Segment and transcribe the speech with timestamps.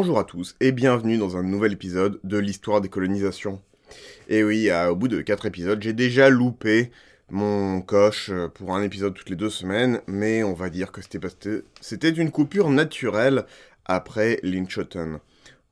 [0.00, 3.60] Bonjour à tous et bienvenue dans un nouvel épisode de l'histoire des colonisations.
[4.28, 6.92] Et oui, au bout de 4 épisodes, j'ai déjà loupé
[7.30, 11.00] mon coche pour un épisode toutes les deux semaines, mais on va dire que
[11.80, 13.44] c'était une coupure naturelle
[13.86, 15.18] après Lynchotten.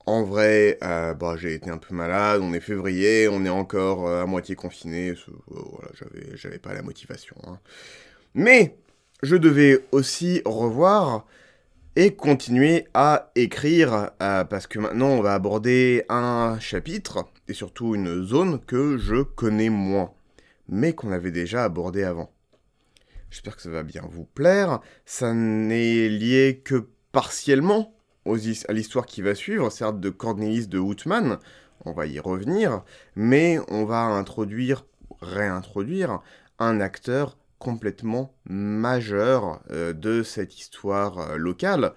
[0.05, 4.09] En vrai, euh, bah, j'ai été un peu malade, on est février, on est encore
[4.09, 5.13] euh, à moitié confiné,
[5.47, 5.89] voilà,
[6.33, 7.37] j'avais pas la motivation.
[7.47, 7.59] Hein.
[8.33, 8.75] Mais
[9.23, 11.25] je devais aussi revoir
[11.97, 17.95] et continuer à écrire, euh, parce que maintenant on va aborder un chapitre, et surtout
[17.95, 20.11] une zone que je connais moins,
[20.69, 22.31] mais qu'on avait déjà abordé avant.
[23.31, 27.95] J'espère que ça va bien vous plaire, ça n'est lié que partiellement
[28.27, 31.39] à l'histoire qui va suivre, certes de Cornelis de Houtman,
[31.83, 32.83] on va y revenir,
[33.15, 34.85] mais on va introduire,
[35.19, 36.19] réintroduire,
[36.59, 41.93] un acteur complètement majeur euh, de cette histoire euh, locale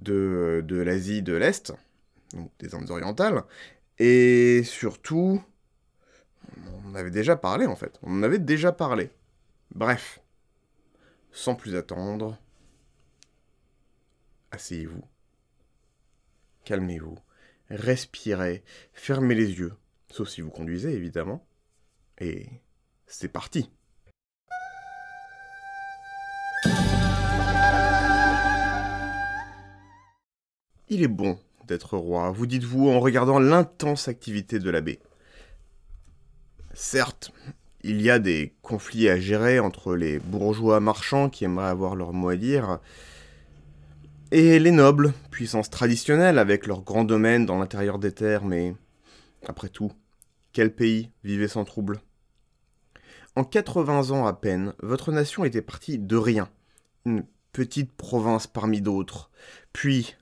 [0.00, 1.72] de, l'Asie de l'Est,
[2.58, 3.42] des Indes orientales,
[3.98, 5.42] et surtout,
[6.84, 9.10] on avait déjà parlé en fait, on en avait déjà parlé.
[9.74, 10.20] Bref,
[11.32, 12.38] sans plus attendre,
[14.52, 15.02] asseyez-vous,
[16.64, 17.18] calmez-vous,
[17.70, 18.62] respirez,
[18.92, 19.74] fermez les yeux,
[20.10, 21.44] sauf si vous conduisez évidemment,
[22.18, 22.46] et
[23.06, 23.70] c'est parti.
[30.90, 35.00] Il est bon d'être roi, vous dites-vous en regardant l'intense activité de l'abbé.
[36.72, 37.30] Certes,
[37.82, 42.14] il y a des conflits à gérer entre les bourgeois marchands qui aimeraient avoir leur
[42.14, 42.78] mot à dire,
[44.30, 48.74] et les nobles, puissance traditionnelle avec leurs grands domaines dans l'intérieur des terres, mais
[49.46, 49.92] après tout,
[50.52, 52.00] quel pays vivait sans trouble?
[53.36, 56.48] En 80 ans à peine, votre nation était partie de rien,
[57.04, 59.30] une petite province parmi d'autres,
[59.72, 60.16] puis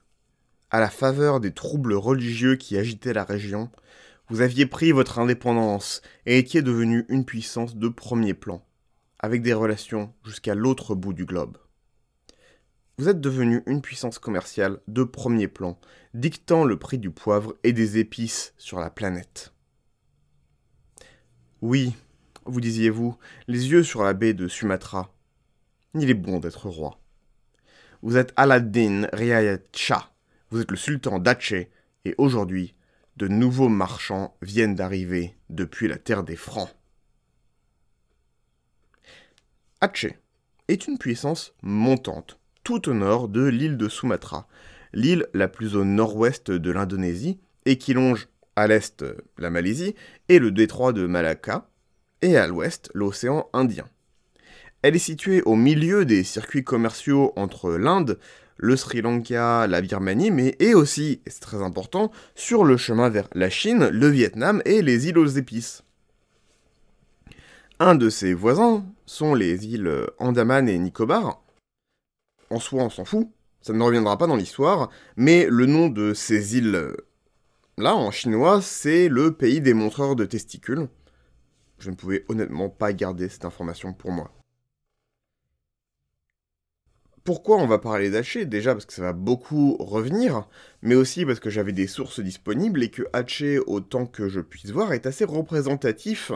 [0.71, 3.71] à la faveur des troubles religieux qui agitaient la région,
[4.29, 8.65] vous aviez pris votre indépendance et étiez devenu une puissance de premier plan,
[9.21, 11.59] avec des relations jusqu'à l'autre bout du globe.
[12.99, 15.79] Vous êtes devenu une puissance commerciale de premier plan,
[16.15, 19.53] dictant le prix du poivre et des épices sur la planète.
[21.61, 21.95] Oui,
[22.47, 23.17] vous disiez-vous,
[23.49, 25.13] les yeux sur la baie de Sumatra.
[25.95, 26.99] Il est bon d'être roi.
[28.03, 29.59] Vous êtes Aladdin Riayat
[30.57, 31.69] vous êtes le sultan d'Aceh,
[32.07, 32.75] et aujourd'hui,
[33.19, 36.71] de nouveaux marchands viennent d'arriver depuis la terre des Francs.
[39.83, 40.19] Aceh
[40.69, 44.49] est une puissance montante, tout au nord de l'île de Sumatra,
[44.95, 49.05] l'île la plus au nord-ouest de l'Indonésie, et qui longe à l'est
[49.37, 49.95] la Malaisie
[50.31, 51.69] et le détroit de Malacca,
[52.23, 53.91] et à l'ouest l'océan Indien.
[54.81, 58.19] Elle est située au milieu des circuits commerciaux entre l'Inde,
[58.57, 63.09] le Sri Lanka, la Birmanie, mais et aussi, et c'est très important, sur le chemin
[63.09, 65.83] vers la Chine, le Vietnam et les îles aux épices.
[67.79, 71.43] Un de ses voisins sont les îles Andaman et Nicobar.
[72.51, 73.29] En soi, on s'en fout,
[73.61, 76.95] ça ne reviendra pas dans l'histoire, mais le nom de ces îles
[77.79, 80.89] là, en chinois, c'est le pays des montreurs de testicules.
[81.79, 84.31] Je ne pouvais honnêtement pas garder cette information pour moi.
[87.27, 88.45] Pourquoi on va parler d'Haché?
[88.45, 90.47] Déjà parce que ça va beaucoup revenir,
[90.81, 94.71] mais aussi parce que j'avais des sources disponibles et que Haché, autant que je puisse
[94.71, 96.31] voir, est assez représentatif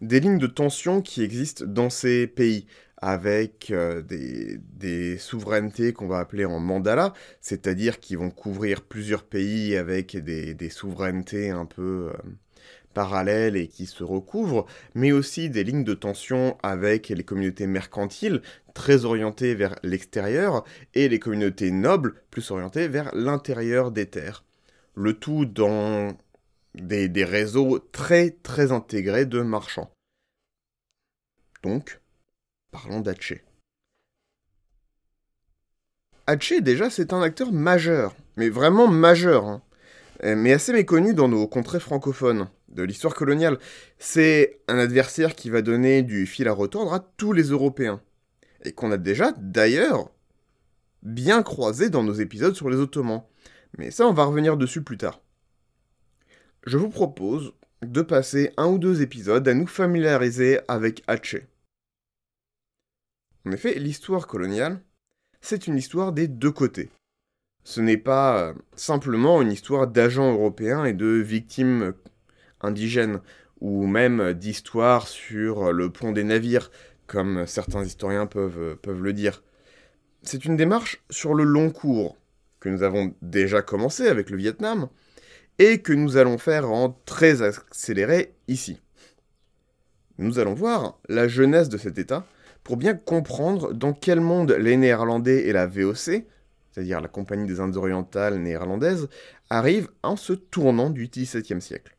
[0.00, 2.66] des lignes de tension qui existent dans ces pays,
[2.98, 9.76] avec euh, des, souverainetés qu'on va appeler en mandala, c'est-à-dire qui vont couvrir plusieurs pays
[9.76, 12.10] avec des, souverainetés un peu...
[12.14, 12.30] Euh,
[12.92, 18.42] parallèles et qui se recouvrent, mais aussi des lignes de tension avec les communautés mercantiles,
[18.74, 24.44] très orientées vers l'extérieur, et les communautés nobles, plus orientées vers l'intérieur des terres.
[24.94, 26.16] Le tout dans
[26.74, 29.90] des, réseaux très très intégrés de marchands.
[31.62, 32.00] Donc,
[32.70, 33.44] parlons d'Haché.
[36.26, 39.62] Haché, déjà, c'est un acteur majeur, mais vraiment majeur, hein.
[40.22, 43.58] mais assez méconnu dans nos contrées francophones de l'histoire coloniale.
[43.98, 48.00] C'est un adversaire qui va donner du fil à retordre à tous les Européens.
[48.64, 50.10] Et qu'on a déjà, d'ailleurs,
[51.02, 53.24] bien croisé dans nos épisodes sur les Ottomans.
[53.78, 55.20] Mais ça, on va revenir dessus plus tard.
[56.64, 61.48] Je vous propose de passer un ou deux épisodes à nous familiariser avec Haché.
[63.44, 64.80] En effet, l'histoire coloniale,
[65.40, 66.90] c'est une histoire des deux côtés.
[67.64, 71.94] Ce n'est pas simplement une histoire d'agents européens et de victimes
[72.62, 73.20] indigènes,
[73.60, 76.70] ou même d'histoires sur le pont des navires,
[77.06, 79.42] comme certains historiens peuvent, peuvent le dire.
[80.22, 82.16] C'est une démarche sur le long cours,
[82.60, 84.88] que nous avons déjà commencé avec le Vietnam,
[85.58, 88.80] et que nous allons faire en très accéléré ici.
[90.18, 92.26] Nous allons voir la jeunesse de cet État
[92.62, 96.24] pour bien comprendre dans quel monde les Néerlandais et la VOC,
[96.70, 99.08] c'est-à-dire la Compagnie des Indes orientales néerlandaises,
[99.50, 101.96] arrivent en se tournant du XVIIe siècle.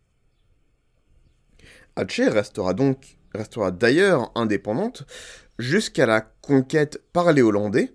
[1.96, 5.06] Aceh restera donc restera d'ailleurs indépendante
[5.60, 7.94] jusqu'à la conquête par les Hollandais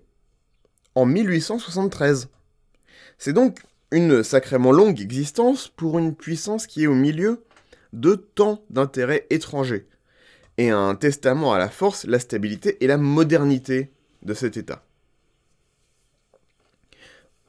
[0.95, 2.29] en 1873.
[3.17, 3.59] C'est donc
[3.91, 7.43] une sacrément longue existence pour une puissance qui est au milieu
[7.93, 9.87] de tant d'intérêts étrangers,
[10.57, 13.91] et un testament à la force, la stabilité et la modernité
[14.21, 14.83] de cet État.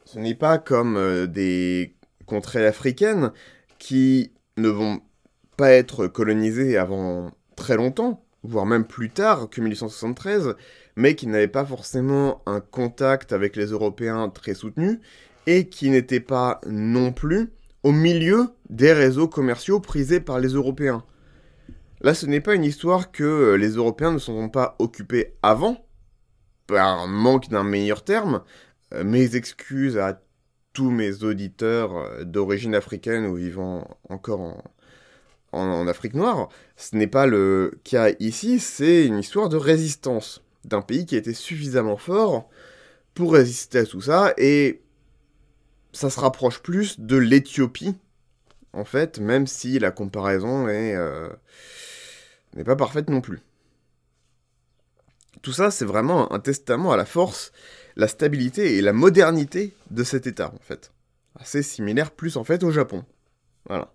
[0.07, 1.95] Ce n'est pas comme euh, des
[2.27, 3.33] contrées africaines
[3.79, 5.03] qui ne vont
[5.61, 10.55] pas être colonisées avant très longtemps, voire même plus tard que 1873,
[10.97, 15.01] mais qui n'avaient pas forcément un contact avec les Européens très soutenu,
[15.47, 17.53] et qui n'étaient pas non plus
[17.83, 21.05] au milieu des réseaux commerciaux prisés par les Européens.
[22.01, 25.85] Là, ce n'est pas une histoire que les Européens ne sont pas occupés avant,
[26.69, 28.45] par manque d'un meilleur terme.
[29.05, 30.23] Mes excuses à
[30.73, 34.65] tous mes auditeurs d'origine africaine ou vivant encore en,
[35.53, 36.49] en, Afrique noire.
[36.77, 41.19] Ce n'est pas le cas ici, c'est une histoire de résistance d'un pays qui a
[41.19, 42.49] été suffisamment fort
[43.15, 44.83] pour résister à tout ça, et
[45.93, 47.97] ça se rapproche plus de l'Éthiopie,
[48.73, 50.97] en fait, même si la comparaison est
[52.55, 53.41] n'est pas parfaite non plus.
[55.43, 57.53] Tout ça, c'est vraiment un testament à la force,
[57.97, 60.93] la stabilité et la modernité de cet État, en fait.
[61.39, 63.05] Assez similaire plus, en fait, au Japon.
[63.67, 63.93] Voilà.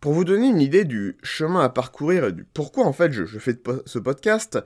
[0.00, 3.24] Pour vous donner une idée du chemin à parcourir et du pourquoi, en fait, je,
[3.24, 4.58] fais ce podcast,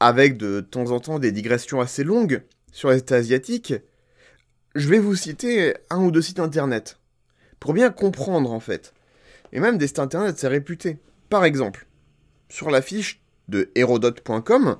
[0.00, 2.42] avec de temps en temps des digressions assez longues
[2.72, 3.74] sur les États asiatiques,
[4.74, 6.98] je vais vous citer un ou deux sites internet.
[7.60, 8.94] Pour bien comprendre, en fait.
[9.52, 10.96] Et même des sites internet, c'est réputé.
[11.28, 11.86] Par exemple,
[12.48, 14.78] sur la fiche de Herodote.com,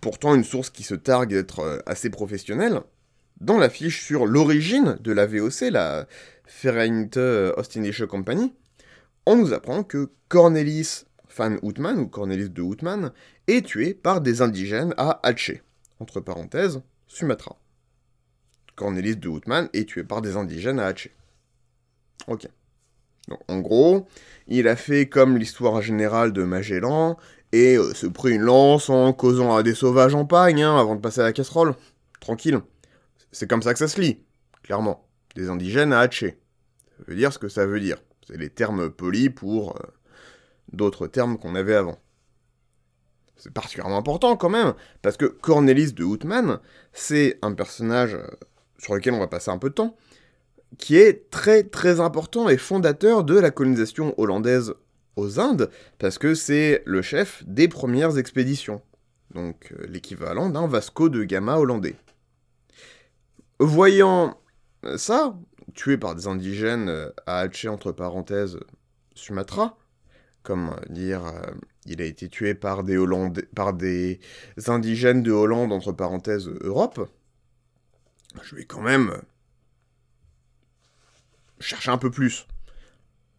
[0.00, 2.80] pourtant une source qui se targue d'être euh, assez professionnelle,
[3.42, 6.08] dans la fiche sur l'origine de la VOC, la
[6.62, 8.54] Vereinte Ostindische Company,
[9.28, 11.04] on nous apprend que Cornelis
[11.36, 13.12] van Houtman, ou Cornelis de Houtman,
[13.46, 15.62] est tué par des indigènes à Aceh,
[16.00, 17.58] entre parenthèses, Sumatra.
[18.74, 21.12] Cornelis de Houtman est tué par des indigènes à Aceh.
[22.26, 22.48] Ok
[23.48, 24.06] en gros,
[24.46, 27.18] il a fait comme l'histoire générale de Magellan,
[27.52, 30.94] et euh, se prit une lance en causant à des sauvages en pagne, hein, avant
[30.94, 31.74] de passer à la casserole.
[32.20, 32.60] Tranquille.
[33.30, 34.22] C'est comme ça que ça se lit,
[34.62, 35.06] clairement.
[35.34, 36.38] Des indigènes à Hatché.
[36.96, 37.98] Ça veut dire ce que ça veut dire.
[38.28, 39.86] C'est les termes polis pour euh,
[40.72, 41.98] d'autres termes qu'on avait avant.
[43.36, 46.60] C'est particulièrement important quand même, parce que Cornelis de Houtman,
[46.92, 48.26] c'est un personnage euh,
[48.76, 49.96] sur lequel on va passer un peu de temps,
[50.76, 54.74] qui est très très important et fondateur de la colonisation hollandaise
[55.16, 58.82] aux Indes, parce que c'est le chef des premières expéditions,
[59.32, 61.96] donc euh, l'équivalent d'un Vasco de Gama hollandais.
[63.58, 64.38] Voyant
[64.96, 65.34] ça,
[65.78, 68.58] tué par des indigènes euh, à Aceh, entre parenthèses,
[69.14, 69.78] Sumatra,
[70.42, 71.52] comme dire, euh,
[71.86, 74.18] il a été tué par des, Hollandais, par des
[74.66, 77.08] indigènes de Hollande, entre parenthèses, Europe,
[78.42, 79.22] je vais quand même
[81.60, 82.48] chercher un peu plus.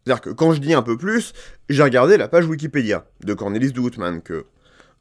[0.02, 1.34] C'est-à-dire que quand je dis un peu plus,
[1.68, 4.46] j'ai regardé la page Wikipédia de Cornelis de Houtman, que,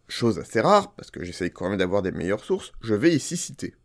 [0.09, 3.37] chose assez rare, parce que j'essaye quand même d'avoir des meilleures sources, je vais ici
[3.37, 3.75] citer.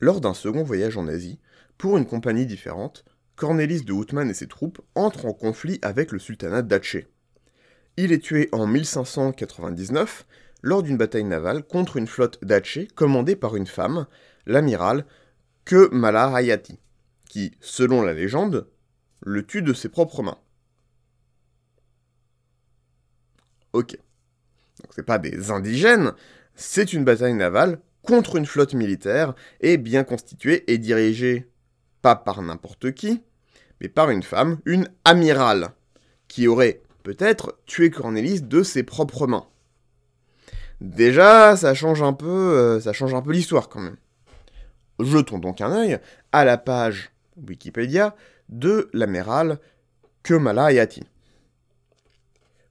[0.00, 1.38] Lors d'un second voyage en Asie,
[1.78, 3.04] pour une compagnie différente,
[3.36, 7.06] Cornelis de Houtman et ses troupes entrent en conflit avec le sultanat d'Aceh.
[7.96, 10.26] Il est tué en 1599
[10.62, 14.06] lors d'une bataille navale contre une flotte d'Aceh commandée par une femme,
[14.46, 15.06] l'amiral
[15.64, 16.78] Kemala Hayati
[17.28, 18.68] qui, selon la légende,
[19.20, 20.38] le tue de ses propres mains.
[23.72, 23.98] Ok.
[24.80, 26.12] Donc c'est pas des indigènes,
[26.54, 31.50] c'est une bataille navale contre une flotte militaire et bien constituée et dirigée
[32.02, 33.22] pas par n'importe qui,
[33.80, 35.72] mais par une femme, une amirale,
[36.28, 39.46] qui aurait peut-être tué Cornelis de ses propres mains.
[40.80, 43.96] Déjà, ça change un peu, euh, ça change un peu l'histoire quand même.
[45.00, 45.98] Jetons donc un œil
[46.32, 48.14] à la page Wikipédia,
[48.48, 49.58] de l'amiral
[50.22, 51.02] Kemala Hayati.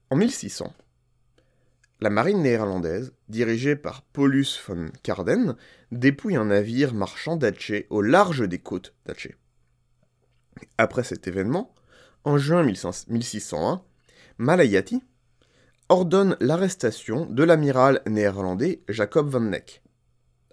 [0.10, 0.74] En 1600,
[2.02, 5.56] la marine néerlandaise, dirigée par Paulus von Carden,
[5.92, 9.36] dépouille un navire marchand d'Aceh au large des côtes d'Aceh.
[10.78, 11.74] Après cet événement,
[12.24, 13.82] en juin 1601,
[14.38, 15.02] Malayati
[15.90, 19.82] ordonne l'arrestation de l'amiral néerlandais Jacob van Neck.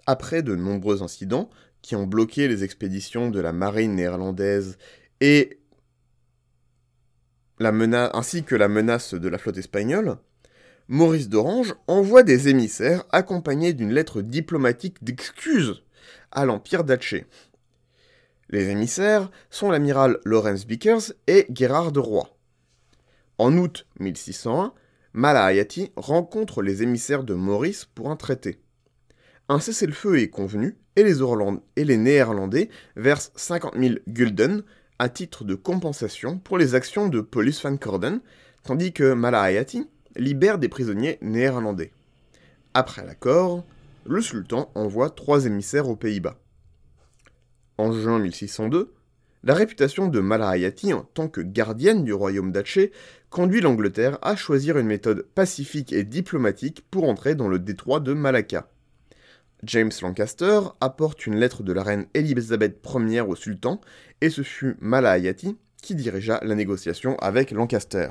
[0.05, 1.49] après de nombreux incidents
[1.81, 4.77] qui ont bloqué les expéditions de la marine néerlandaise
[5.21, 5.59] et
[7.59, 10.17] la menace, ainsi que la menace de la flotte espagnole,
[10.89, 15.81] Maurice d'Orange envoie des émissaires accompagnés d'une lettre diplomatique d'excuse
[16.31, 17.25] à l'Empire d'Atché.
[18.49, 22.29] Les émissaires sont l'amiral Lawrence Bickers et Gérard de Roy.
[23.37, 24.73] En août 1601,
[25.13, 28.59] Malahayati rencontre les émissaires de Maurice pour un traité.
[29.47, 31.19] Un cessez-le-feu est convenu et les,
[31.75, 34.63] et les Néerlandais versent 50 000 gulden
[34.99, 38.19] à titre de compensation pour les actions de Paulus van Corden,
[38.63, 41.91] tandis que Malahayati libère des prisonniers néerlandais.
[42.73, 43.63] Après l'accord,
[44.05, 46.37] le sultan envoie trois émissaires aux Pays-Bas.
[47.77, 48.93] En juin 1602,
[49.43, 52.91] la réputation de Malahayati en tant que gardienne du royaume d'Atché
[53.29, 58.13] conduit l'Angleterre à choisir une méthode pacifique et diplomatique pour entrer dans le détroit de
[58.13, 58.69] Malacca.
[59.63, 63.81] James Lancaster apporte une lettre de la reine Elisabeth Ier au sultan,
[64.21, 68.09] et ce fut Malahayati qui dirigea la négociation avec Lancaster.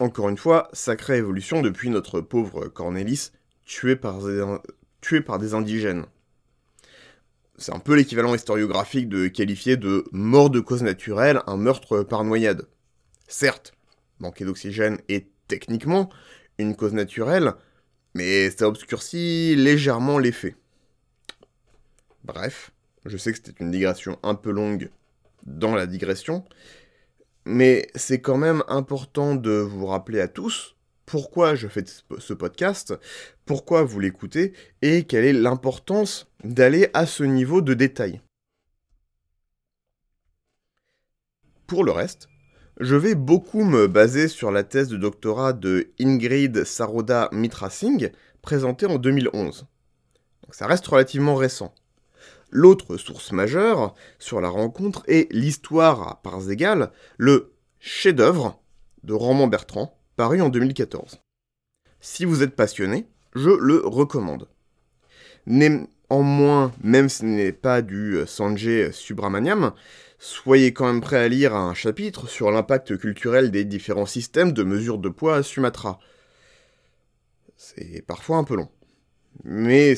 [0.00, 3.32] Encore une fois, sacrée évolution depuis notre pauvre Cornelis,
[3.66, 4.18] tué par
[5.38, 6.06] des, indigènes.
[7.58, 12.24] C'est un peu l'équivalent historiographique de qualifier de mort de cause naturelle un meurtre par
[12.24, 12.66] noyade.
[13.28, 13.74] Certes,
[14.20, 16.08] manquer d'oxygène est techniquement
[16.56, 17.52] une cause naturelle,
[18.14, 20.56] mais ça obscurcit légèrement les faits.
[22.24, 22.70] Bref,
[23.04, 24.88] je sais que c'était une digression un peu longue
[25.44, 26.46] dans la digression,
[27.44, 30.76] mais c'est quand même important de vous rappeler à tous
[31.10, 31.84] pourquoi je fais
[32.18, 32.94] ce podcast,
[33.44, 38.20] pourquoi vous l'écoutez, et quelle est l'importance d'aller à ce niveau de détail.
[41.66, 42.28] Pour le reste,
[42.78, 48.12] je vais beaucoup me baser sur la thèse de doctorat de Ingrid Saroda Mitra Singh,
[48.40, 49.66] présentée en 2011.
[50.44, 51.74] Donc ça reste relativement récent.
[52.50, 58.60] L'autre source majeure sur la rencontre est l'histoire à parts égales, le chef-d'œuvre
[59.04, 61.20] de Roman Bertrand, paru en 2014.
[62.00, 64.48] Si vous êtes passionné, je le recommande.
[65.46, 69.72] Néanmoins, même si ce n'est pas du Sanjay Subramaniam,
[70.18, 74.64] soyez quand même prêt à lire un chapitre sur l'impact culturel des différents systèmes de
[74.64, 76.00] mesure de poids à Sumatra.
[77.56, 78.70] C'est parfois un peu long.
[79.44, 79.94] Mais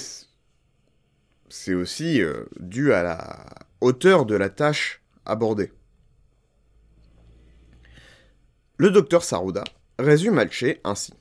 [1.53, 3.45] c'est aussi euh, dû à la
[3.83, 5.71] hauteur de la tâche abordée.
[8.79, 9.63] Le docteur Sarouda
[9.99, 11.13] résume Alché ainsi.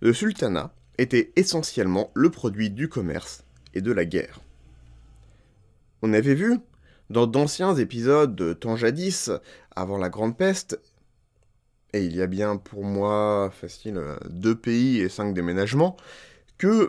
[0.00, 4.40] Le sultanat était essentiellement le produit du commerce et de la guerre.
[6.02, 6.58] On avait vu,
[7.08, 9.30] dans d'anciens épisodes de temps jadis,
[9.74, 10.78] avant la Grande Peste,
[11.94, 15.96] et il y a bien pour moi facile deux pays et cinq déménagements,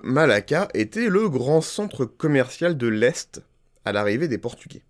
[0.03, 3.41] Malacca était le grand centre commercial de l'Est
[3.83, 4.83] à l'arrivée des Portugais.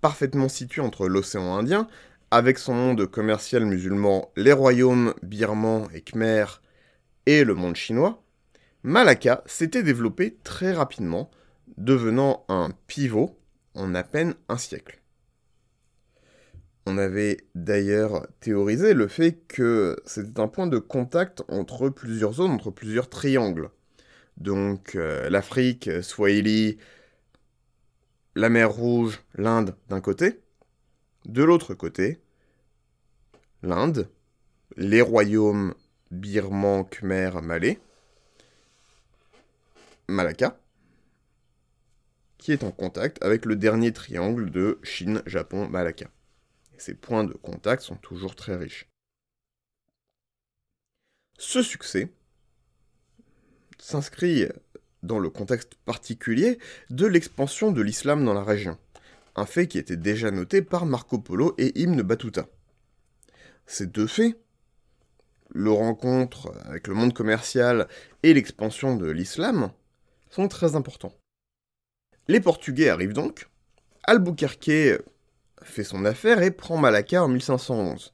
[0.00, 1.88] Parfaitement situé entre l'océan Indien,
[2.30, 6.44] avec son monde commercial musulman, les royaumes birmans et khmer
[7.26, 8.22] et le monde chinois,
[8.82, 11.30] Malacca s'était développé très rapidement,
[11.76, 13.38] devenant un pivot
[13.74, 14.99] en à peine un siècle.
[16.90, 22.50] On avait d'ailleurs théorisé le fait que c'était un point de contact entre plusieurs zones,
[22.50, 23.70] entre plusieurs triangles.
[24.38, 26.78] Donc euh, l'Afrique, Swahili,
[28.34, 30.40] la mer Rouge, l'Inde d'un côté.
[31.26, 32.18] De l'autre côté,
[33.62, 34.08] l'Inde,
[34.76, 35.74] les royaumes
[36.10, 37.78] birman, khmer, malais,
[40.08, 40.58] Malacca,
[42.36, 46.10] qui est en contact avec le dernier triangle de Chine, Japon, Malacca
[46.80, 48.88] ces points de contact sont toujours très riches.
[51.38, 52.12] Ce succès
[53.78, 54.46] s'inscrit
[55.02, 56.58] dans le contexte particulier
[56.90, 58.78] de l'expansion de l'islam dans la région,
[59.36, 62.46] un fait qui était déjà noté par Marco Polo et Ibn Battuta.
[63.66, 64.38] Ces deux faits,
[65.50, 67.88] le rencontre avec le monde commercial
[68.22, 69.72] et l'expansion de l'islam,
[70.28, 71.16] sont très importants.
[72.28, 73.48] Les Portugais arrivent donc,
[74.04, 75.02] Albuquerque
[75.62, 78.12] fait son affaire et prend Malacca en 1511.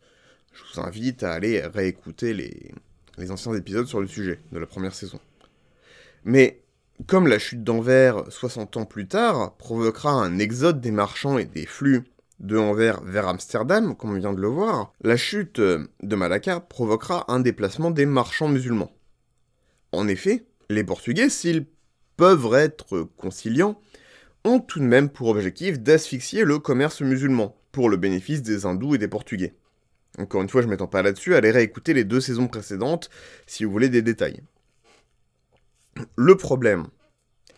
[0.52, 2.72] Je vous invite à aller réécouter les,
[3.18, 5.20] les anciens épisodes sur le sujet de la première saison.
[6.24, 6.62] Mais
[7.06, 11.66] comme la chute d'Anvers 60 ans plus tard provoquera un exode des marchands et des
[11.66, 12.04] flux
[12.40, 17.24] de Anvers vers Amsterdam, comme on vient de le voir, la chute de Malacca provoquera
[17.28, 18.92] un déplacement des marchands musulmans.
[19.92, 21.66] En effet, les Portugais, s'ils
[22.16, 23.80] peuvent être conciliants,
[24.46, 28.94] ont tout de même pour objectif d'asphyxier le commerce musulman, pour le bénéfice des hindous
[28.94, 29.54] et des portugais.
[30.18, 33.10] Encore une fois, je m'étends pas là-dessus, allez réécouter les deux saisons précédentes
[33.46, 34.42] si vous voulez des détails.
[36.16, 36.86] Le problème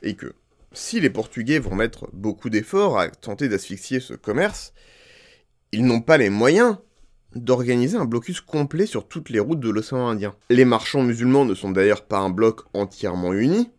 [0.03, 0.33] est que
[0.73, 4.73] si les Portugais vont mettre beaucoup d'efforts à tenter d'asphyxier ce commerce,
[5.73, 6.77] ils n'ont pas les moyens
[7.35, 10.35] d'organiser un blocus complet sur toutes les routes de l'océan Indien.
[10.51, 13.71] Les marchands musulmans ne sont d'ailleurs pas un bloc entièrement uni,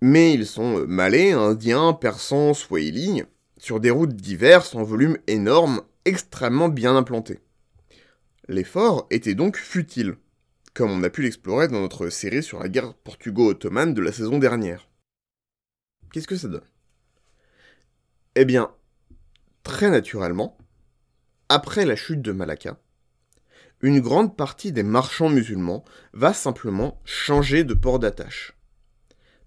[0.00, 3.22] mais ils sont malais, indiens, persans, swahili,
[3.58, 7.40] sur des routes diverses en volume énorme, extrêmement bien implanté.
[8.48, 10.16] L'effort était donc futile,
[10.74, 14.38] comme on a pu l'explorer dans notre série sur la guerre portugo-ottomane de la saison
[14.38, 14.88] dernière.
[16.12, 16.66] Qu'est-ce que ça donne?
[18.34, 18.70] Eh bien,
[19.62, 20.58] très naturellement,
[21.48, 22.76] après la chute de Malacca,
[23.80, 28.54] une grande partie des marchands musulmans va simplement changer de port d'attache,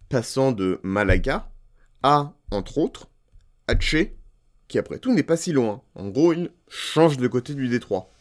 [0.10, 1.50] passant de Malaga
[2.04, 3.10] à, entre autres,
[3.68, 4.18] Aceh,
[4.68, 5.82] qui après tout n'est pas si loin.
[5.96, 8.12] En gros, il change de côté du détroit.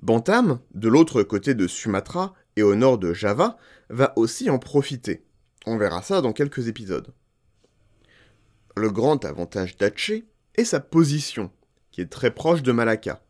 [0.00, 3.56] Bantam, de l'autre côté de Sumatra et au nord de Java,
[3.88, 5.24] va aussi en profiter.
[5.66, 7.12] On verra ça dans quelques épisodes.
[8.76, 10.24] Le grand avantage d'Aceh
[10.56, 11.50] est sa position,
[11.90, 13.22] qui est très proche de Malacca,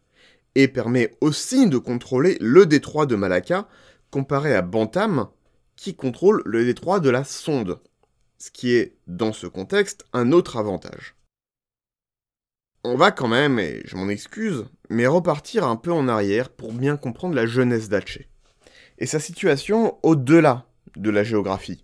[0.55, 3.69] et permet aussi de contrôler le détroit de Malacca,
[4.11, 5.29] comparé à Bantam,
[5.83, 7.81] qui contrôle le détroit de la Sonde,
[8.39, 11.17] ce qui est, dans ce contexte, un autre avantage.
[12.85, 16.73] On va quand même, et je m'en excuse, mais repartir un peu en arrière pour
[16.73, 18.29] bien comprendre la jeunesse d'Aceh,
[18.99, 21.83] et sa situation au-delà de la géographie.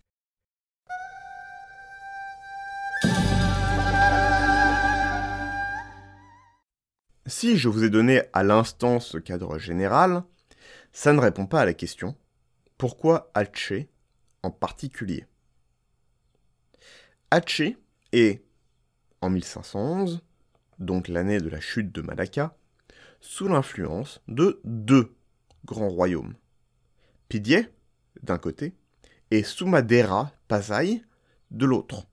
[7.27, 10.23] Si je vous ai donné à l'instant ce cadre général,
[10.93, 12.15] ça ne répond pas à la question
[12.79, 13.89] pourquoi Aceh
[14.45, 15.27] en particulier?
[17.31, 17.77] Aceh
[18.13, 18.43] est,
[19.21, 20.23] en 1511,
[20.79, 22.57] donc l'année de la chute de Malacca,
[23.21, 25.15] sous l'influence de deux
[25.65, 26.35] grands royaumes.
[27.29, 27.69] Pidié,
[28.23, 28.75] d'un côté,
[29.33, 31.03] et Sumadera Pasai,
[31.51, 32.07] de l'autre,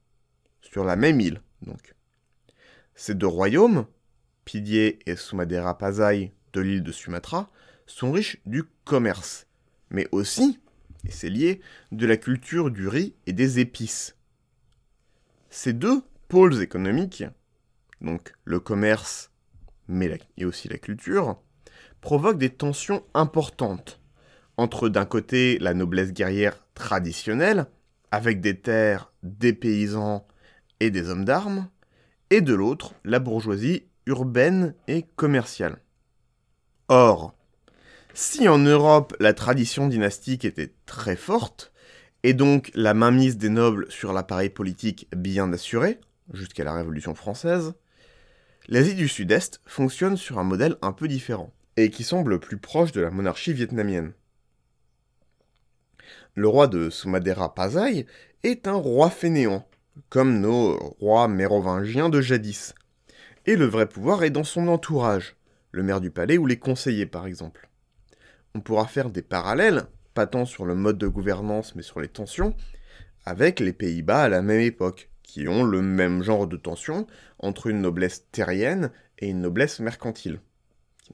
[0.62, 1.96] sur la même île, donc.
[2.96, 3.86] Ces deux royaumes,
[4.46, 7.52] Pidié et Sumadera Pasai de l'île de Sumatra,
[7.86, 9.46] sont riches du commerce,
[9.90, 10.60] mais aussi,
[11.06, 14.16] et c'est lié, de la culture du riz et des épices.
[15.50, 17.24] Ces deux pôles économiques
[18.02, 19.32] donc le commerce,
[19.88, 21.42] mais et aussi la culture,
[22.02, 24.00] provoquent des tensions importantes
[24.58, 27.66] entre d'un côté la noblesse guerrière traditionnelle,
[28.12, 30.26] avec des terres, des paysans
[30.80, 31.68] et des hommes d'armes,
[32.30, 35.80] et de l'autre la bourgeoisie urbaine et commerciale.
[36.88, 37.34] Or,
[38.16, 41.74] si en Europe la tradition dynastique était très forte,
[42.24, 46.00] et donc la mainmise des nobles sur l'appareil politique bien assuré,
[46.34, 47.74] jusqu'à la Révolution française,
[48.70, 52.94] l'Asie du Sud-Est fonctionne sur un modèle un peu différent, et qui semble plus proche
[52.94, 54.14] de la monarchie vietnamienne.
[56.36, 58.06] Le roi de Sumadera Pasai
[58.44, 59.68] est un roi fainéant,
[60.08, 62.76] comme nos rois mérovingiens de jadis.
[63.46, 65.36] Et le vrai pouvoir est dans son entourage,
[65.72, 67.70] le maire du palais ou les conseillers par exemple.
[68.56, 72.08] On pourra faire des parallèles, pas tant sur le mode de gouvernance mais sur les
[72.08, 72.56] tensions,
[73.26, 77.06] avec les Pays-Bas à la même époque, qui ont le même genre de tension
[77.40, 80.40] entre une noblesse terrienne et une noblesse mercantile,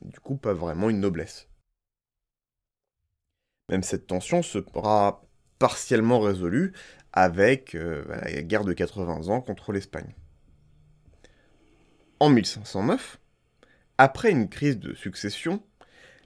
[0.01, 1.49] du coup pas vraiment une noblesse.
[3.69, 5.23] Même cette tension sera
[5.57, 6.73] partiellement résolue
[7.11, 10.13] avec euh, la guerre de 80 ans contre l'Espagne.
[12.19, 13.19] En 1509,
[13.97, 15.63] après une crise de succession,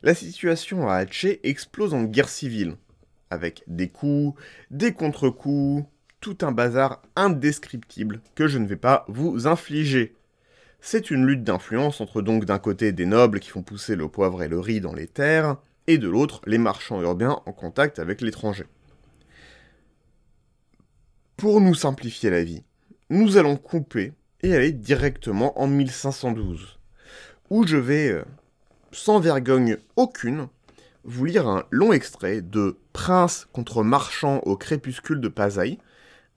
[0.05, 2.75] la situation à Aceh explose en guerre civile,
[3.31, 4.39] avec des coups,
[4.69, 5.83] des contre-coups,
[6.21, 10.15] tout un bazar indescriptible que je ne vais pas vous infliger.
[10.79, 14.43] C'est une lutte d'influence entre donc d'un côté des nobles qui font pousser le poivre
[14.43, 18.21] et le riz dans les terres, et de l'autre les marchands urbains en contact avec
[18.21, 18.65] l'étranger.
[21.35, 22.63] Pour nous simplifier la vie,
[23.09, 24.13] nous allons couper
[24.43, 26.77] et aller directement en 1512,
[27.49, 28.23] où je vais, euh,
[28.95, 30.47] sans vergogne aucune,
[31.03, 35.77] vous lire un long extrait de Prince contre marchand au crépuscule de Pasai,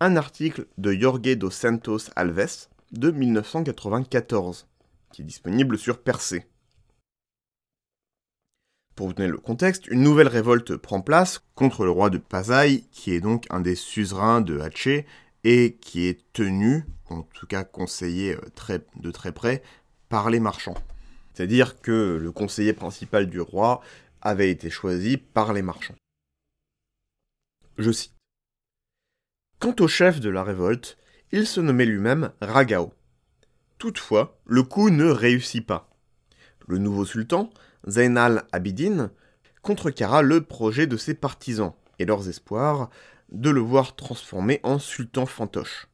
[0.00, 4.66] un article de Jorge dos Santos Alves de 1994,
[5.12, 6.46] qui est disponible sur Percé.
[8.96, 12.84] Pour vous donner le contexte, une nouvelle révolte prend place contre le roi de Pasai,
[12.90, 15.06] qui est donc un des suzerains de Aceh
[15.44, 19.62] et qui est tenu, en tout cas conseillé euh, de très près,
[20.08, 20.74] par les marchands.
[21.38, 23.80] C'est-à-dire que le conseiller principal du roi
[24.20, 25.94] avait été choisi par les marchands.
[27.76, 28.16] Je cite.
[29.60, 30.98] Quant au chef de la révolte,
[31.30, 32.92] il se nommait lui-même Ragao.
[33.78, 35.88] Toutefois, le coup ne réussit pas.
[36.66, 37.50] Le nouveau sultan,
[37.88, 39.12] Zainal Abidin,
[39.62, 42.90] contrecarra le projet de ses partisans et leurs espoirs
[43.30, 45.86] de le voir transformé en sultan fantoche.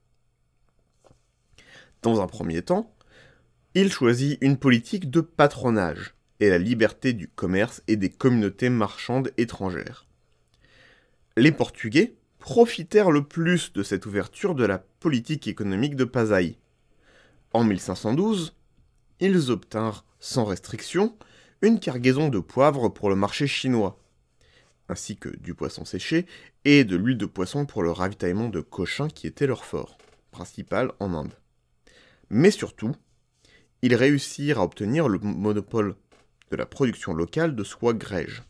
[2.01, 2.94] Dans un premier temps,
[3.77, 9.33] il choisit une politique de patronage et la liberté du commerce et des communautés marchandes
[9.37, 10.07] étrangères.
[11.37, 16.57] Les Portugais profitèrent le plus de cette ouverture de la politique économique de Pasai.
[17.53, 18.55] En 1512,
[19.19, 21.17] ils obtinrent, sans restriction,
[21.61, 23.99] une cargaison de poivre pour le marché chinois,
[24.89, 26.27] ainsi que du poisson séché
[26.65, 29.99] et de l'huile de poisson pour le ravitaillement de Cochin qui était leur fort
[30.31, 31.35] principal en Inde.
[32.31, 32.95] Mais surtout,
[33.85, 35.95] ils réussirent à obtenir le monopole
[36.51, 38.43] de la production locale de soie grège.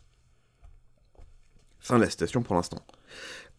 [1.80, 2.86] Fin de la citation pour l'instant.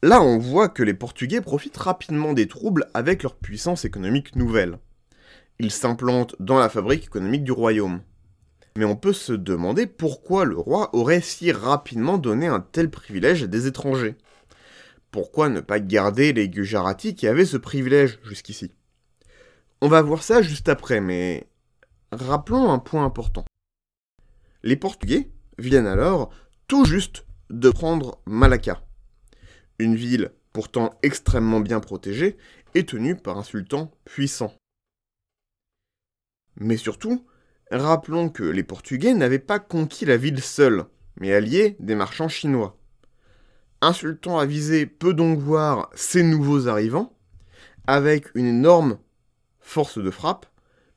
[0.01, 4.79] Là, on voit que les Portugais profitent rapidement des troubles avec leur puissance économique nouvelle.
[5.59, 7.99] Ils s'implantent dans la fabrique économique du royaume.
[8.77, 13.43] Mais on peut se demander pourquoi le roi aurait si rapidement donné un tel privilège
[13.43, 14.15] à des étrangers.
[15.11, 18.71] Pourquoi ne pas garder les Gujarati qui avaient ce privilège jusqu'ici?
[19.81, 21.47] On va voir ça juste après, mais
[22.21, 23.45] rappelons un point important.
[24.63, 26.31] Les Portugais viennent alors
[26.67, 28.83] tout juste de prendre Malacca,
[29.79, 32.37] une ville pourtant extrêmement bien protégée
[32.73, 34.53] et tenue par un sultan puissant.
[36.57, 37.25] Mais surtout,
[37.71, 40.85] rappelons que les Portugais n'avaient pas conquis la ville seule,
[41.19, 42.77] mais alliés des marchands chinois.
[43.81, 47.13] Un sultan avisé peut donc voir ces nouveaux arrivants
[47.87, 48.97] avec une énorme
[49.59, 50.45] force de frappe,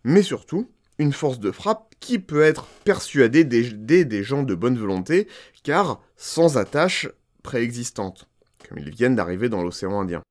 [0.04, 4.78] mais surtout une force de frappe qui peut être persuadée d'aider des gens de bonne
[4.78, 5.28] volonté,
[5.62, 7.08] car sans attache
[7.42, 8.28] préexistante,
[8.68, 10.22] comme ils viennent d'arriver dans l'océan Indien.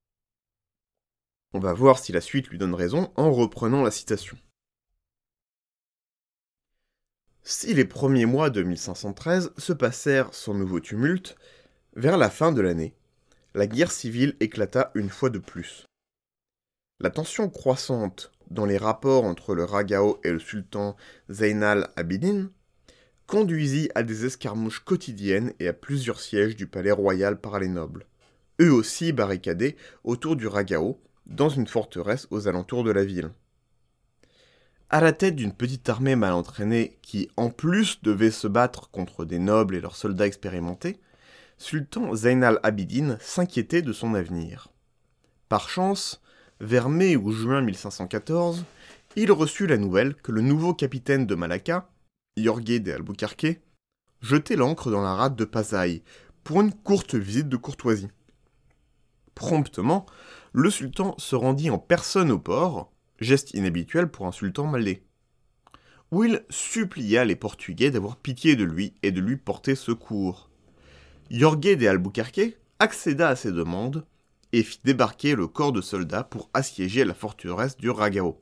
[1.54, 4.38] On va voir si la suite lui donne raison en reprenant la citation.
[7.44, 11.38] Si les premiers mois de 1513 se passèrent sans nouveau tumulte,
[11.96, 12.94] vers la fin de l'année,
[13.54, 15.86] la guerre civile éclata une fois de plus.
[17.00, 20.96] La tension croissante dans les rapports entre le Ragao et le sultan
[21.32, 22.50] Zainal Abidin
[23.26, 28.06] conduisit à des escarmouches quotidiennes et à plusieurs sièges du palais royal par les nobles,
[28.62, 33.32] eux aussi barricadés autour du Ragao, dans une forteresse aux alentours de la ville
[34.90, 39.26] à la tête d'une petite armée mal entraînée qui, en plus, devait se battre contre
[39.26, 41.00] des nobles et leurs soldats expérimentés,
[41.58, 44.70] Sultan Zainal Abidin s'inquiétait de son avenir.
[45.50, 46.22] Par chance,
[46.60, 48.66] vers mai ou juin 1514,
[49.16, 51.90] il reçut la nouvelle que le nouveau capitaine de Malacca,
[52.38, 53.62] Jorge de Albuquerque,
[54.22, 56.04] jetait l'ancre dans la rade de Pasai
[56.44, 58.10] pour une courte visite de courtoisie.
[59.36, 60.06] Promptement,
[60.54, 65.04] le sultan se rendit en personne au port, geste inhabituel pour un sultan malais,
[66.12, 70.50] où il supplia les Portugais d'avoir pitié de lui et de lui porter secours.
[71.30, 74.06] Jorge de Albuquerque accéda à ces demandes
[74.54, 78.42] et fit débarquer le corps de soldats pour assiéger la forteresse du Ragao.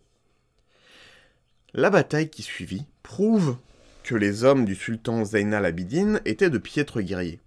[1.73, 3.57] La bataille qui suivit prouve
[4.03, 7.41] que les hommes du sultan Zainal Abidin étaient de piètres guerriers.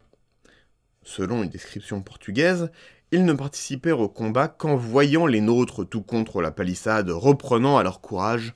[1.03, 2.71] Selon une description portugaise,
[3.11, 7.83] ils ne participèrent au combat qu'en voyant les nôtres tout contre la palissade reprenant à
[7.83, 8.55] leur courage.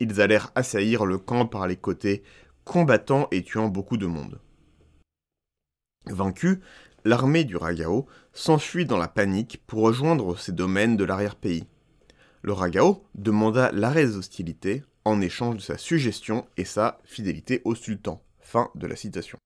[0.00, 2.22] Ils allèrent assaillir le camp par les côtés,
[2.64, 4.40] combattant et tuant beaucoup de monde.
[6.06, 6.60] Vaincue,
[7.04, 11.66] l'armée du Ragao s'enfuit dans la panique pour rejoindre ses domaines de l'arrière-pays.
[12.42, 17.74] Le Ragao demanda l'arrêt des hostilités en échange de sa suggestion et sa fidélité au
[17.74, 18.22] sultan.
[18.40, 19.38] Fin de la citation.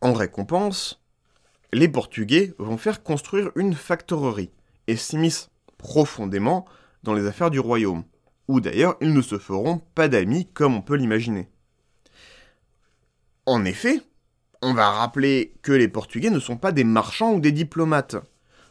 [0.00, 1.02] En récompense,
[1.72, 4.50] les Portugais vont faire construire une factorerie
[4.86, 6.66] et s'immiscent profondément
[7.02, 8.04] dans les affaires du royaume,
[8.48, 11.48] où d'ailleurs ils ne se feront pas d'amis comme on peut l'imaginer.
[13.46, 14.00] En effet,
[14.62, 18.16] on va rappeler que les Portugais ne sont pas des marchands ou des diplomates.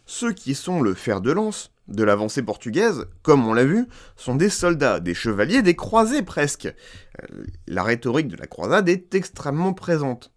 [0.05, 4.35] Ceux qui sont le fer de lance de l'avancée portugaise, comme on l'a vu, sont
[4.35, 6.65] des soldats, des chevaliers, des croisés presque.
[6.65, 10.31] Euh, la rhétorique de la croisade est extrêmement présente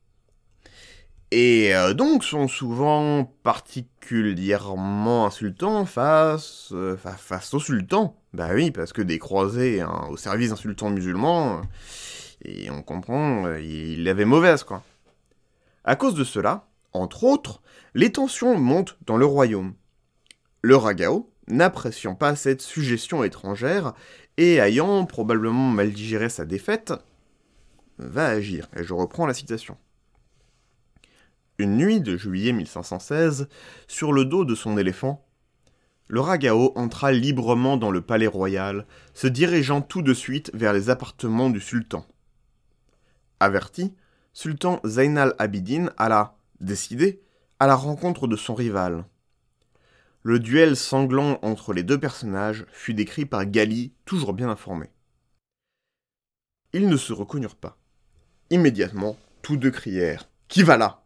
[1.31, 8.17] et euh, donc sont souvent particulièrement insultants face, euh, face au sultan.
[8.33, 11.63] Bah oui, parce que des croisés hein, au service d'un sultan musulman,
[12.45, 14.83] et on comprend, euh, il avait mauvaise quoi.
[15.89, 17.63] À cause de cela, entre autres,
[17.95, 19.73] les tensions montent dans le royaume.
[20.61, 23.95] Le Ragao, n'appréciant pas cette suggestion étrangère
[24.37, 26.93] et ayant probablement mal digéré sa défaite,
[27.97, 28.69] va agir.
[28.77, 29.79] Et je reprends la citation.
[31.57, 33.49] Une nuit de juillet 1516,
[33.87, 35.27] sur le dos de son éléphant,
[36.07, 40.91] le Ragao entra librement dans le palais royal, se dirigeant tout de suite vers les
[40.91, 42.05] appartements du sultan.
[43.41, 43.95] Averti,
[44.41, 47.21] sultan Zainal Abidin alla, décidé,
[47.59, 49.05] à la rencontre de son rival.
[50.23, 54.91] Le duel sanglant entre les deux personnages fut décrit par Gali, toujours bien informé.
[56.73, 57.79] Ils ne se reconnurent pas.
[58.51, 61.03] Immédiatement, tous deux crièrent Qui va là?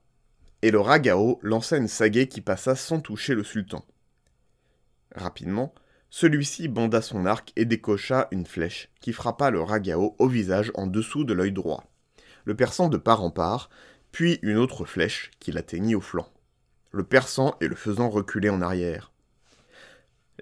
[0.60, 3.82] Et le Ragao lança une sagaie qui passa sans toucher le sultan.
[5.14, 5.72] Rapidement,
[6.10, 10.86] celui-ci banda son arc et décocha une flèche qui frappa le Ragao au visage en
[10.86, 11.91] dessous de l'œil droit,
[12.44, 13.70] le perçant de part en part,
[14.10, 16.28] puis une autre flèche qui l'atteignit au flanc,
[16.90, 19.12] le perçant et le faisant reculer en arrière.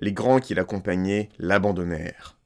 [0.01, 2.37] Les grands qui l'accompagnaient l'abandonnèrent.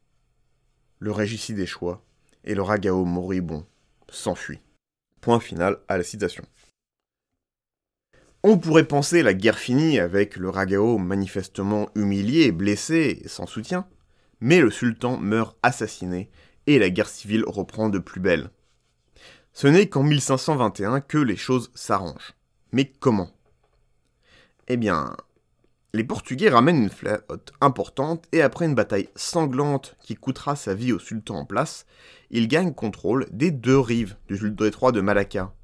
[0.98, 2.02] Le régicide échoua,
[2.44, 3.66] et le Ragao moribond
[4.10, 4.60] s'enfuit.
[5.20, 6.44] Point final à la citation.
[8.42, 13.86] On pourrait penser la guerre finie avec le Ragao manifestement humilié, blessé et sans soutien,
[14.40, 16.30] mais le sultan meurt assassiné
[16.66, 18.50] et la guerre civile reprend de plus belle.
[19.54, 22.34] Ce n'est qu'en 1521 que les choses s'arrangent.
[22.72, 23.30] Mais comment?
[24.66, 25.16] Eh bien,
[25.92, 30.92] les Portugais ramènent une flotte importante et après une bataille sanglante qui coûtera sa vie
[30.92, 31.86] au sultan en place,
[32.30, 35.54] ils gagnent contrôle des deux rives du détroit de Malacca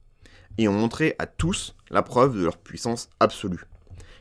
[0.56, 3.64] et ont montré à tous la preuve de leur puissance absolue.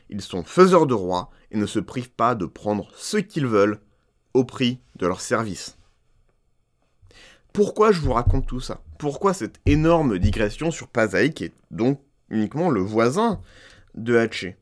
[0.08, 3.78] Ils sont faiseurs de rois et ne se privent pas de prendre ce qu'ils veulent
[4.34, 5.76] au prix de leur service.
[7.52, 8.80] Pourquoi je vous raconte tout ça?
[8.98, 13.40] Pourquoi cette énorme digression sur Pasai qui est donc uniquement le voisin
[13.94, 14.56] de Haché?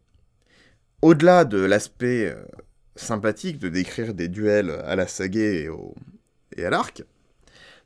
[1.02, 2.42] Au-delà de l'aspect euh,
[2.96, 5.68] sympathique de décrire des duels à la sagaie
[6.56, 7.04] et à l'arc,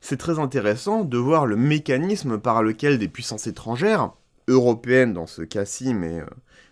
[0.01, 4.13] c'est très intéressant de voir le mécanisme par lequel des puissances étrangères,
[4.49, 6.27] européennes dans ce cas-ci, mais euh,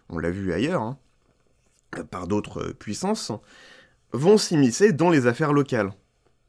[0.08, 0.98] on l'a vu ailleurs, hein,
[2.10, 3.32] par d'autres puissances,
[4.12, 5.92] vont s'immiscer dans les affaires locales.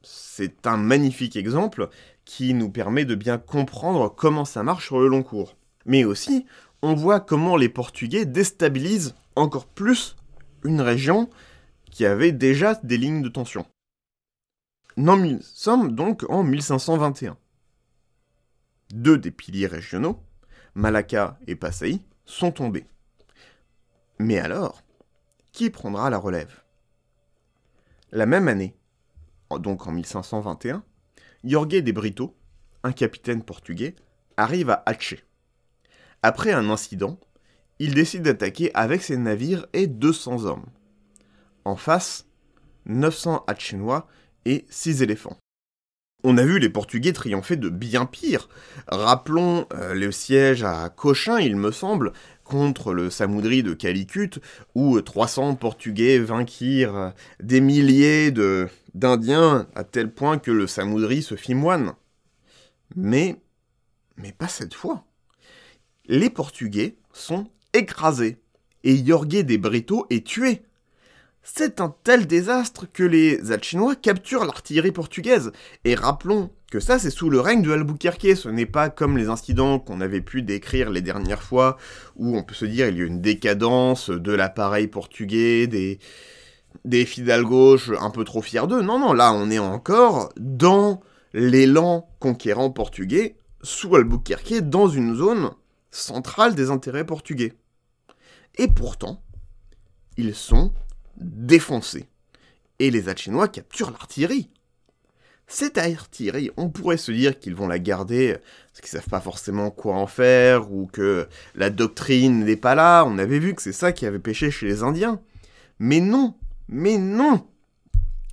[0.04, 1.90] C'est un magnifique exemple
[2.26, 5.56] qui nous permet de bien comprendre comment ça marche sur le long cours.
[5.86, 6.46] Mais aussi,
[6.82, 10.16] on voit comment les Portugais déstabilisent encore plus
[10.64, 11.30] une région
[11.90, 13.66] qui avait déjà des lignes de tension.
[14.98, 17.38] Nous sommes donc en 1521.
[18.94, 20.20] Deux des piliers régionaux,
[20.76, 22.86] Malacca et Passaï, sont tombés.
[24.20, 24.84] Mais alors,
[25.52, 26.62] qui prendra la relève?
[28.12, 28.76] La même année,
[29.60, 30.84] donc en 1521,
[31.44, 32.36] Jorge de Brito,
[32.84, 33.96] un capitaine portugais,
[34.38, 35.24] arrive à Aceh.
[36.24, 37.20] Après un incident,
[37.80, 40.66] il décide d'attaquer avec ses navires et 200 hommes.
[41.66, 42.28] En face,
[42.86, 44.08] 900 Achénois
[44.46, 45.38] et 6 éléphants.
[46.24, 48.48] On a vu les Portugais triompher de bien pire.
[48.88, 52.14] Rappelons euh, le siège à Cochin, il me semble,
[52.52, 54.42] contre le Samoudri de Calicut,
[54.76, 58.30] où 300 Portugais vainquirent des milliers
[58.94, 61.94] d'Indiens à tel point que le Samoudri se fit moine.
[62.98, 63.38] Mais,
[64.18, 65.06] mais pas cette fois.
[66.08, 68.42] Les Portugais sont écrasés
[68.84, 70.62] et Jorge des Brito est tué.
[71.44, 75.54] C'est un tel désastre que les Alchinois capturent l'artillerie portugaise.
[75.86, 78.36] Et rappelons que ça, c'est sous le règne de Albuquerque.
[78.36, 81.78] Ce n'est pas comme les incidents qu'on avait pu décrire les dernières fois,
[82.16, 86.00] où on peut se dire il y a une décadence de l'appareil portugais, des,
[86.86, 87.06] des
[87.44, 88.82] gauche un peu trop fiers d'eux.
[88.82, 91.02] Non, non, là, on est encore dans
[91.34, 95.52] l'élan conquérant portugais, sous Albuquerque, dans une zone
[95.92, 97.54] centrale des intérêts portugais.
[98.58, 99.22] Et pourtant,
[100.16, 100.72] ils sont
[101.18, 102.08] défoncés.
[102.80, 104.50] Et les Alchinois capturent l'artillerie.
[105.54, 108.38] Cette artillerie, on pourrait se dire qu'ils vont la garder
[108.72, 113.04] parce qu'ils savent pas forcément quoi en faire ou que la doctrine n'est pas là.
[113.04, 115.20] On avait vu que c'est ça qui avait péché chez les Indiens.
[115.78, 116.36] Mais non,
[116.70, 117.46] mais non.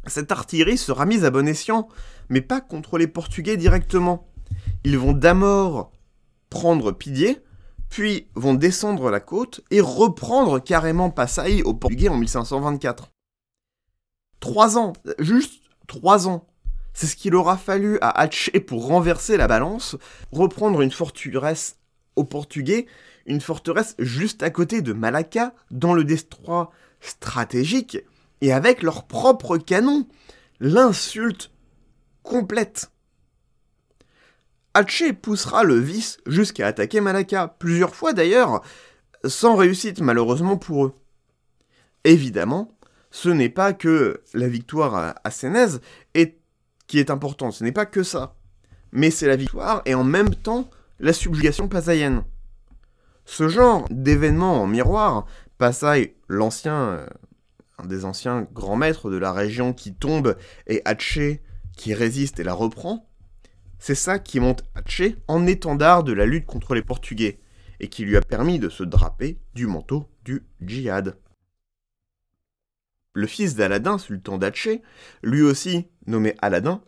[0.07, 1.89] Cette artillerie sera mise à bon escient,
[2.29, 4.29] mais pas contre les Portugais directement.
[4.85, 5.91] Ils vont d'abord
[6.51, 7.41] prendre Pidier,
[7.91, 13.11] puis vont descendre la côte et reprendre carrément Passaï aux Portugais en 1524.
[14.39, 16.48] Trois ans, juste trois ans.
[17.01, 19.97] C'est ce qu'il aura fallu à Haché pour renverser la balance,
[20.33, 21.77] reprendre une forteresse
[22.17, 22.87] aux Portugais,
[23.25, 27.99] une forteresse juste à côté de Malacca, dans le destroy stratégique,
[28.41, 30.09] et avec leurs propres canons.
[30.59, 31.53] L'insulte
[32.25, 32.91] complète.
[34.75, 38.61] Haché poussera le vice jusqu'à attaquer Malacca, plusieurs fois d'ailleurs,
[39.25, 40.95] sans réussite malheureusement pour eux.
[42.03, 42.77] Évidemment,
[43.13, 45.81] ce n'est pas que la victoire à Sénèze
[46.15, 46.38] est,
[46.89, 48.35] qui est importante, ce n'est pas que ça.
[48.91, 52.25] Mais c'est la victoire et en même temps la subjugation passaïenne.
[53.25, 55.27] Ce genre d'événements en miroir,
[55.59, 57.07] Passaï, l'ancien euh,
[57.79, 61.43] un des anciens grands maîtres de la région qui tombe, et Hatché
[61.77, 63.09] qui résiste et la reprend,
[63.79, 67.39] c'est ça qui monte Hatché en étendard de la lutte contre les Portugais,
[67.81, 71.17] et qui lui a permis de se draper du manteau du djihad.
[73.19, 74.81] Le fils d'Aladin, sultan d'Hatché,
[75.25, 76.81] lui aussi nommé Aladin,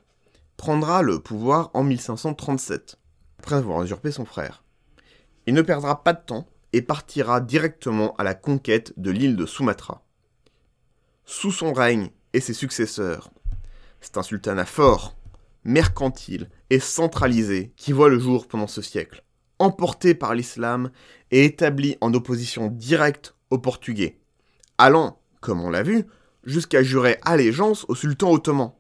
[0.57, 3.01] prendra le pouvoir en 1537,
[3.41, 4.63] après avoir usurpé son frère.
[5.49, 9.45] Il ne perdra pas de temps et partira directement à la conquête de l'île de
[9.45, 10.05] Sumatra.
[11.25, 13.33] Sous son règne et ses successeurs,
[14.01, 15.17] c'est un sultanat fort,
[15.65, 19.25] mercantile et centralisé qui voit le jour pendant ce siècle,
[19.59, 20.93] emporté par l'islam
[21.33, 24.21] et établi en opposition directe aux Portugais,
[24.79, 26.07] allant, comme on l'a vu,
[26.45, 28.73] jusqu'à jurer allégeance au sultan ottoman.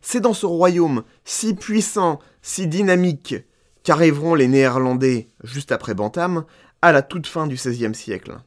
[0.00, 3.34] C'est dans ce royaume si puissant, si dynamique,
[3.82, 6.44] qu'arriveront les Néerlandais, juste après Bantam,
[6.82, 8.38] à la toute fin du XVIe siècle.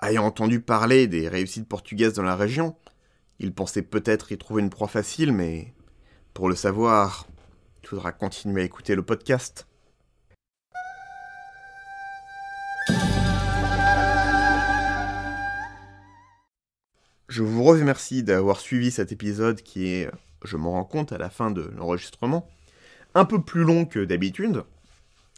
[0.00, 2.76] Ayant entendu parler des réussites portugaises dans la région,
[3.38, 5.74] ils pensaient peut-être y trouver une proie facile, mais
[6.34, 7.26] pour le savoir,
[7.82, 9.66] il faudra continuer à écouter le podcast.
[17.32, 20.10] Je vous remercie d'avoir suivi cet épisode qui est,
[20.44, 22.46] je m'en rends compte à la fin de l'enregistrement,
[23.14, 24.64] un peu plus long que d'habitude.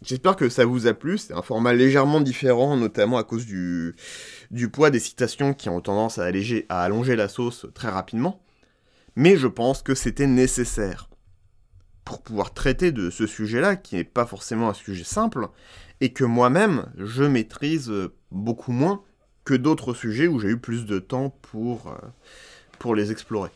[0.04, 3.94] J'espère que ça vous a plu, c'est un format légèrement différent, notamment à cause du,
[4.72, 8.42] poids des citations qui ont tendance à, alléger, à allonger la sauce très rapidement.
[9.14, 11.08] Mais je pense que c'était nécessaire
[12.04, 15.46] pour pouvoir traiter de ce sujet-là, qui n'est pas forcément un sujet simple,
[16.00, 17.92] et que moi-même, je maîtrise
[18.32, 19.04] beaucoup moins
[19.44, 21.98] que d'autres sujets où j'ai eu plus de temps pour, euh,
[22.78, 23.50] pour les explorer.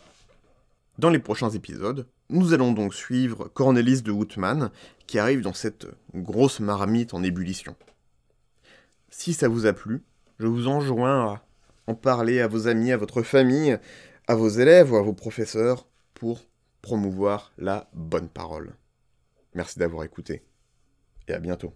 [0.99, 4.71] Dans les prochains épisodes, nous allons donc suivre Cornelis de Houtman,
[5.07, 7.75] qui arrive dans cette grosse marmite en ébullition.
[9.11, 10.03] Si ça vous a plu,
[10.39, 11.45] je vous enjoins à
[11.87, 13.79] en parler à vos amis, à votre famille,
[14.27, 16.45] à vos élèves ou à vos professeurs pour
[16.83, 18.75] promouvoir la bonne parole.
[19.55, 20.43] Merci d'avoir écouté
[21.29, 21.73] et à bientôt.